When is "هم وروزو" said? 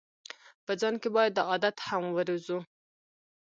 1.87-2.59